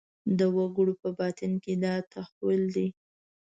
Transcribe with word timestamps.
د 0.37 0.39
وګړي 0.55 0.93
په 1.01 1.09
باطن 1.19 1.51
کې 1.63 1.73
دا 1.83 1.93
تحول 2.11 2.61
دی. 2.75 2.87